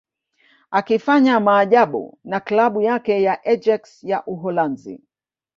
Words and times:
akifanya 0.71 1.39
maajabu 1.39 2.19
na 2.23 2.39
klabu 2.39 2.81
yake 2.81 3.21
ya 3.21 3.45
Ajax 3.45 4.03
ya 4.03 4.25
Uholanzi 4.25 4.99